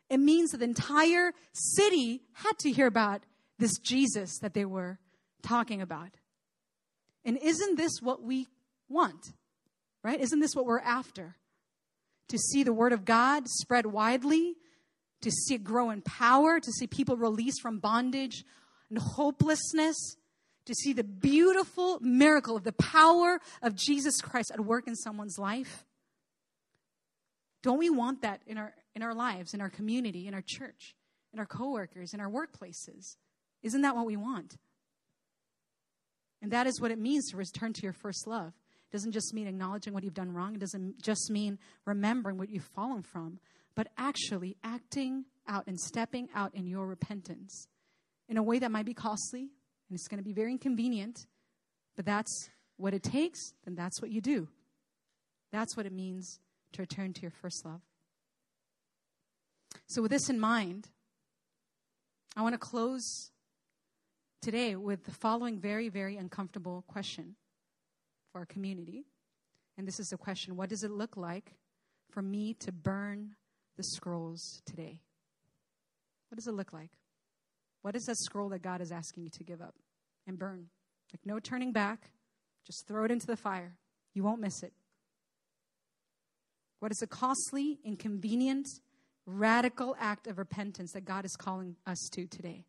[0.09, 3.23] It means that the entire city had to hear about
[3.59, 4.99] this Jesus that they were
[5.43, 6.11] talking about.
[7.25, 8.49] And isn't this what we
[8.89, 9.33] want?
[10.03, 10.21] Right?
[10.21, 11.37] Isn't this what we're after?
[12.29, 14.57] To see the word of God spread widely,
[15.21, 18.45] to see it grow in power, to see people released from bondage
[18.89, 20.17] and hopelessness,
[20.67, 25.39] to see the beautiful miracle of the power of Jesus Christ at work in someone's
[25.39, 25.85] life?
[27.63, 30.95] Don't we want that in our in our lives, in our community, in our church,
[31.33, 33.17] in our coworkers, in our workplaces?
[33.63, 34.57] Isn't that what we want?
[36.43, 38.49] And that is what it means to return to your first love.
[38.49, 40.55] It doesn't just mean acknowledging what you've done wrong.
[40.55, 43.39] It doesn't just mean remembering what you've fallen from,
[43.75, 47.69] but actually acting out and stepping out in your repentance
[48.29, 49.51] in a way that might be costly,
[49.91, 51.27] and it's going to be very inconvenient,
[51.97, 54.49] but that's what it takes, then that's what you do.
[55.53, 56.39] That's what it means
[56.73, 57.81] to return to your first love.
[59.89, 60.89] So, with this in mind,
[62.37, 63.33] I want to close
[64.41, 67.35] today with the following very, very uncomfortable question
[68.33, 69.07] for our community.
[69.77, 71.55] And this is the question What does it look like
[72.11, 73.35] for me to burn
[73.77, 75.01] the scrolls today?
[76.29, 76.91] What does it look like?
[77.83, 79.75] What is that scroll that God is asking you to give up
[80.27, 80.67] and burn?
[81.13, 82.11] Like no turning back,
[82.67, 83.77] just throw it into the fire.
[84.15, 84.73] You won't miss it.
[86.81, 88.67] What is a costly, inconvenient,
[89.27, 92.65] radical act of repentance that God is calling us to today?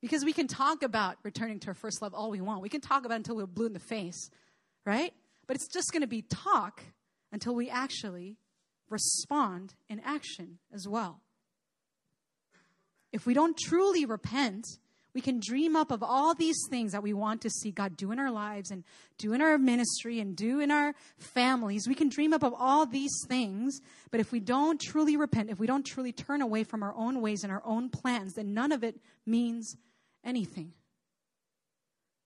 [0.00, 2.62] Because we can talk about returning to our first love all we want.
[2.62, 4.30] We can talk about it until we're blue in the face,
[4.84, 5.12] right?
[5.46, 6.82] But it's just going to be talk
[7.32, 8.36] until we actually
[8.88, 11.20] respond in action as well.
[13.16, 14.66] If we don't truly repent,
[15.14, 18.12] we can dream up of all these things that we want to see God do
[18.12, 18.84] in our lives and
[19.16, 21.88] do in our ministry and do in our families.
[21.88, 25.58] We can dream up of all these things, but if we don't truly repent, if
[25.58, 28.70] we don't truly turn away from our own ways and our own plans, then none
[28.70, 29.76] of it means
[30.22, 30.74] anything.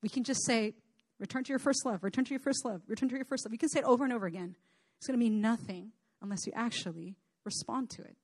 [0.03, 0.75] We can just say,
[1.21, 3.53] return to your first love, return to your first love, return to your first love.
[3.53, 4.57] We can say it over and over again.
[4.99, 8.17] It's going to mean nothing unless you actually respond to it.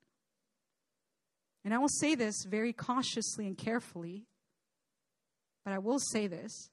[1.67, 4.23] And I will say this very cautiously and carefully,
[5.65, 6.71] but I will say this.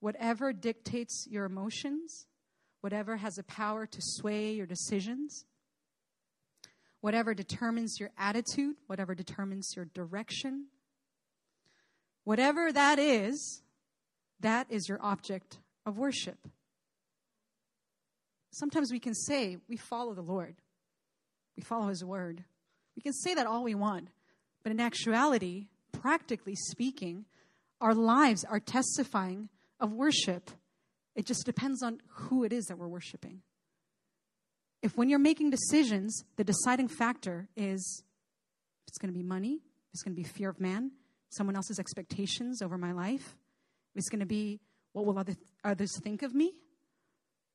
[0.00, 2.26] Whatever dictates your emotions,
[2.82, 5.46] whatever has the power to sway your decisions,
[7.00, 10.66] whatever determines your attitude, whatever determines your direction,
[12.24, 13.62] whatever that is,
[14.40, 16.36] that is your object of worship.
[18.50, 20.56] Sometimes we can say we follow the Lord,
[21.56, 22.44] we follow His word.
[22.98, 24.08] We can say that all we want,
[24.64, 27.26] but in actuality, practically speaking,
[27.80, 30.50] our lives are testifying of worship.
[31.14, 33.42] It just depends on who it is that we're worshiping.
[34.82, 38.02] If when you're making decisions, the deciding factor is
[38.88, 39.60] it's going to be money,
[39.94, 40.90] it's going to be fear of man,
[41.28, 43.36] someone else's expectations over my life,
[43.94, 44.58] it's going to be
[44.92, 46.52] what will other, others think of me,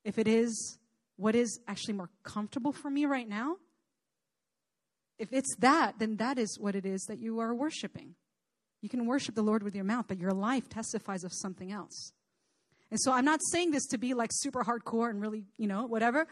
[0.05, 0.77] if it is
[1.17, 3.57] what is actually more comfortable for me right now,
[5.19, 8.15] if it's that, then that is what it is that you are worshiping.
[8.81, 12.11] You can worship the Lord with your mouth, but your life testifies of something else.
[12.91, 15.85] And so I'm not saying this to be like super hardcore and really, you know,
[15.85, 16.27] whatever.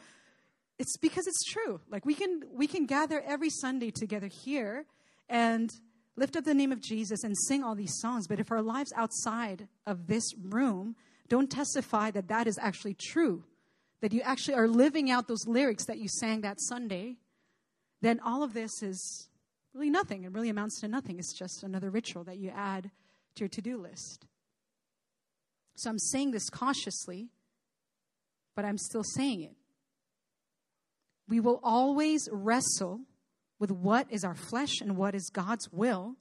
[0.78, 1.80] It's because it's true.
[1.90, 4.86] Like we can we can gather every Sunday together here
[5.30, 5.72] and
[6.18, 8.92] lift up the name of Jesus and sing all these songs, but if our lives
[8.96, 10.96] outside of this room
[11.30, 13.44] don't testify that that is actually true,
[14.02, 17.18] that you actually are living out those lyrics that you sang that Sunday,
[18.02, 19.30] then all of this is
[19.74, 20.24] really nothing.
[20.24, 21.20] It really amounts to nothing.
[21.20, 22.92] It's just another ritual that you add
[23.36, 24.26] to your to do list.
[25.76, 27.30] So I'm saying this cautiously,
[28.56, 29.56] but I'm still saying it.
[31.28, 33.02] We will always wrestle
[33.58, 36.16] with what is our flesh and what is God's will.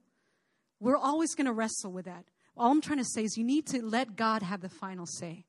[0.78, 2.26] We're always going to wrestle with that.
[2.56, 5.46] All I'm trying to say is you need to let God have the final say.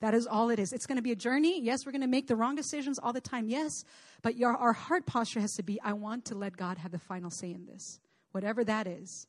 [0.00, 0.72] That is all it is.
[0.72, 1.60] It's going to be a journey.
[1.62, 3.48] Yes, we're going to make the wrong decisions all the time.
[3.48, 3.72] Yes.
[4.22, 6.98] But your, our heart posture has to be I want to let God have the
[6.98, 7.98] final say in this,
[8.32, 9.26] whatever that is.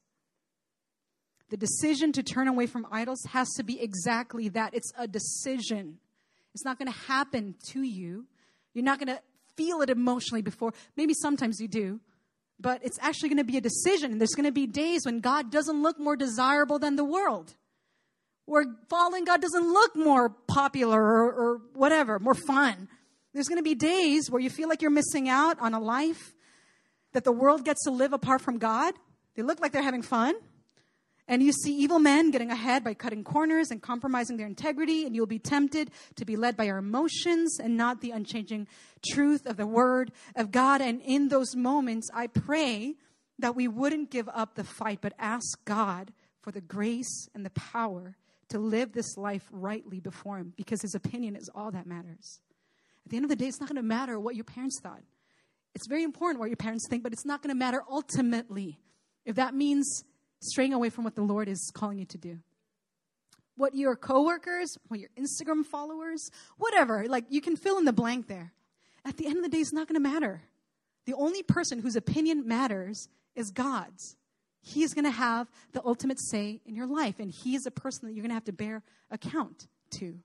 [1.50, 6.00] The decision to turn away from idols has to be exactly that it's a decision.
[6.54, 8.26] It's not going to happen to you.
[8.74, 9.22] You're not going to
[9.56, 10.74] feel it emotionally before.
[10.98, 12.02] Maybe sometimes you do.
[12.60, 14.12] But it's actually going to be a decision.
[14.12, 17.56] And there's going to be days when God doesn't look more desirable than the world
[18.48, 22.88] where following God doesn't look more popular or, or whatever, more fun.
[23.34, 26.34] There's going to be days where you feel like you're missing out on a life
[27.12, 28.94] that the world gets to live apart from God.
[29.36, 30.34] They look like they're having fun.
[31.28, 35.14] And you see evil men getting ahead by cutting corners and compromising their integrity, and
[35.14, 38.66] you'll be tempted to be led by your emotions and not the unchanging
[39.12, 40.80] truth of the Word of God.
[40.80, 42.96] And in those moments, I pray
[43.40, 47.50] that we wouldn't give up the fight, but ask God for the grace and the
[47.50, 48.16] power
[48.50, 52.40] to live this life rightly before Him because His opinion is all that matters.
[53.06, 55.02] At the end of the day, it's not going to matter what your parents thought.
[55.76, 58.80] It's very important what your parents think, but it's not going to matter ultimately
[59.26, 60.04] if that means
[60.40, 62.40] straying away from what the Lord is calling you to do.
[63.56, 68.28] What your coworkers, what your Instagram followers, whatever, like you can fill in the blank
[68.28, 68.54] there.
[69.06, 70.42] At the end of the day, it's not going to matter.
[71.06, 74.16] The only person whose opinion matters is God's.
[74.74, 78.08] He's going to have the ultimate say in your life, and He is a person
[78.08, 79.68] that you're going to have to bear account
[80.00, 80.20] to.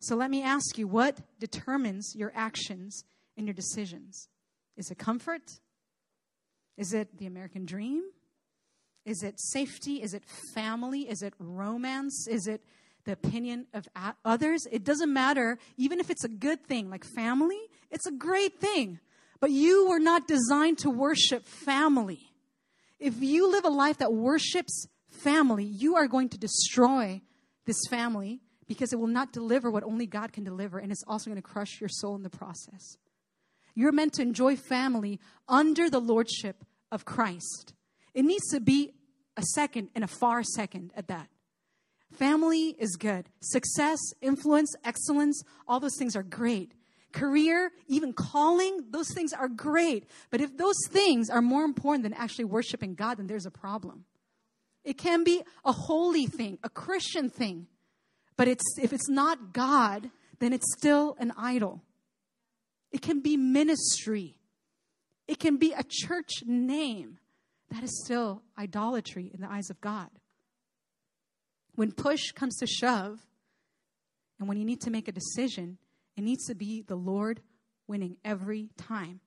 [0.00, 3.04] So let me ask you what determines your actions
[3.36, 4.28] and your decisions?
[4.76, 5.42] Is it comfort?
[6.78, 8.02] Is it the American dream?
[9.04, 10.02] Is it safety?
[10.02, 10.22] Is it
[10.54, 11.00] family?
[11.00, 12.26] Is it romance?
[12.28, 12.62] Is it
[13.04, 13.88] the opinion of
[14.24, 14.66] others?
[14.70, 15.58] It doesn't matter.
[15.76, 19.00] Even if it's a good thing, like family, it's a great thing.
[19.40, 22.30] But you were not designed to worship family.
[22.98, 27.22] If you live a life that worships family, you are going to destroy
[27.64, 31.30] this family because it will not deliver what only God can deliver, and it's also
[31.30, 32.98] going to crush your soul in the process.
[33.74, 35.18] You're meant to enjoy family
[35.48, 37.74] under the lordship of Christ.
[38.14, 38.92] It needs to be
[39.36, 41.28] a second and a far second at that.
[42.12, 43.28] Family is good.
[43.40, 46.74] Success, influence, excellence, all those things are great.
[47.12, 50.04] Career, even calling, those things are great.
[50.30, 54.04] But if those things are more important than actually worshiping God, then there's a problem.
[54.84, 57.66] It can be a holy thing, a Christian thing.
[58.36, 61.82] But it's, if it's not God, then it's still an idol.
[62.92, 64.36] It can be ministry.
[65.28, 67.18] It can be a church name.
[67.70, 70.08] That is still idolatry in the eyes of God.
[71.74, 73.20] When push comes to shove,
[74.38, 75.78] and when you need to make a decision,
[76.20, 77.40] it needs to be the Lord
[77.86, 79.20] winning every time.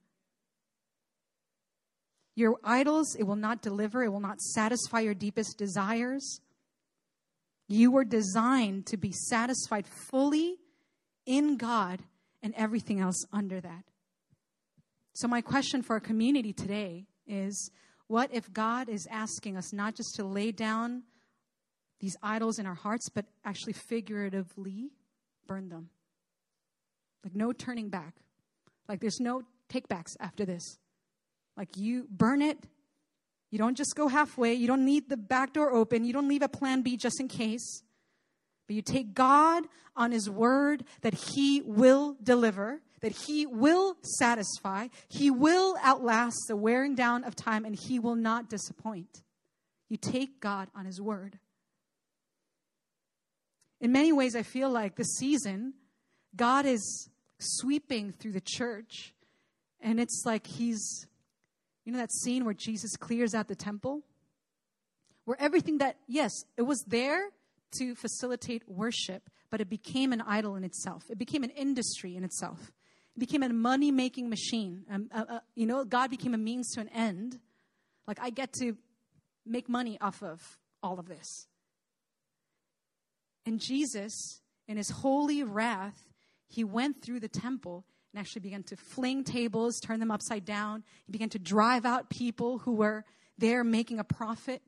[2.35, 6.39] Your idols, it will not deliver, it will not satisfy your deepest desires.
[7.67, 10.57] You were designed to be satisfied fully
[11.25, 12.03] in God
[12.43, 13.85] and everything else under that.
[15.15, 17.71] So, my question for our community today is
[18.05, 21.01] what if God is asking us not just to lay down
[21.99, 24.91] these idols in our hearts, but actually figuratively
[25.47, 25.89] burn them?
[27.23, 28.15] Like, no turning back.
[28.87, 30.77] Like, there's no takebacks after this.
[31.55, 32.57] Like, you burn it.
[33.51, 34.53] You don't just go halfway.
[34.53, 36.05] You don't need the back door open.
[36.05, 37.83] You don't leave a plan B just in case.
[38.67, 39.65] But you take God
[39.95, 46.55] on His word that He will deliver, that He will satisfy, He will outlast the
[46.55, 49.21] wearing down of time, and He will not disappoint.
[49.89, 51.37] You take God on His word.
[53.79, 55.73] In many ways, I feel like this season,
[56.35, 57.09] God is
[57.43, 59.13] sweeping through the church,
[59.81, 61.07] and it's like He's,
[61.85, 64.01] you know, that scene where Jesus clears out the temple?
[65.25, 67.29] Where everything that, yes, it was there
[67.77, 71.03] to facilitate worship, but it became an idol in itself.
[71.09, 72.71] It became an industry in itself.
[73.15, 74.83] It became a money making machine.
[74.91, 77.39] Um, uh, uh, you know, God became a means to an end.
[78.07, 78.75] Like, I get to
[79.45, 81.47] make money off of all of this.
[83.45, 86.12] And Jesus, in his holy wrath,
[86.53, 90.83] he went through the temple and actually began to fling tables, turn them upside down.
[91.05, 93.05] He began to drive out people who were
[93.37, 94.61] there making a profit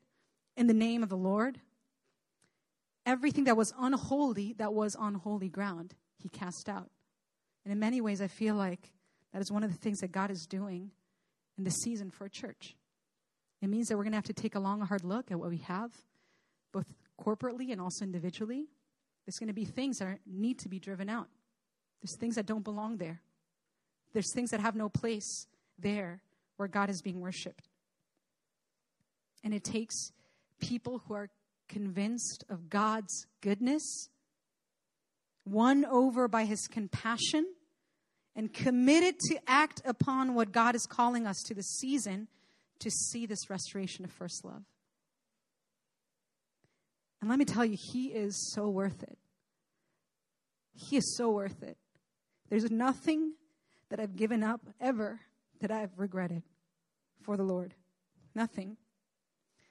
[0.56, 1.60] in the name of the Lord
[3.06, 6.90] everything that was unholy, that was on holy ground, he cast out.
[7.64, 8.92] And in many ways, I feel like
[9.32, 10.90] that is one of the things that God is doing
[11.56, 12.76] in this season for a church.
[13.62, 15.48] It means that we're going to have to take a long, hard look at what
[15.48, 15.92] we have,
[16.72, 16.86] both
[17.18, 18.66] corporately and also individually.
[19.24, 21.28] There's going to be things that are, need to be driven out.
[22.02, 23.20] There's things that don't belong there.
[24.12, 25.46] There's things that have no place
[25.78, 26.22] there
[26.56, 27.68] where God is being worshiped.
[29.44, 30.12] And it takes
[30.60, 31.28] people who are
[31.68, 34.08] convinced of God's goodness,
[35.44, 37.46] won over by his compassion,
[38.34, 42.28] and committed to act upon what God is calling us to this season
[42.80, 44.62] to see this restoration of first love.
[47.20, 49.18] And let me tell you, he is so worth it.
[50.74, 51.78] He is so worth it.
[52.48, 53.34] There's nothing
[53.90, 55.20] that I've given up ever
[55.60, 56.42] that I've regretted
[57.22, 57.74] for the Lord.
[58.34, 58.76] Nothing.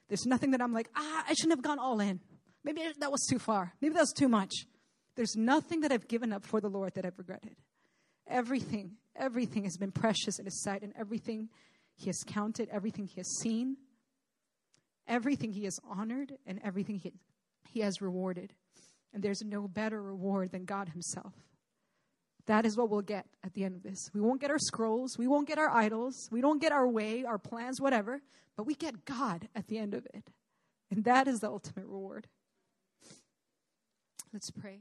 [0.08, 2.20] There's nothing that I'm like, ah, I shouldn't have gone all in.
[2.64, 3.72] Maybe that was too far.
[3.80, 4.52] Maybe that was too much.
[5.14, 7.56] There's nothing that I've given up for the Lord that I've regretted.
[8.28, 11.48] Everything, everything has been precious in His sight, and everything
[11.94, 13.76] He has counted, everything He has seen,
[15.08, 17.12] everything He has honored, and everything He,
[17.70, 18.52] he has rewarded.
[19.14, 21.32] And there's no better reward than God Himself.
[22.46, 24.10] That is what we'll get at the end of this.
[24.14, 25.18] We won't get our scrolls.
[25.18, 26.28] We won't get our idols.
[26.30, 28.22] We don't get our way, our plans, whatever.
[28.56, 30.30] But we get God at the end of it.
[30.90, 32.28] And that is the ultimate reward.
[34.32, 34.80] Let's pray.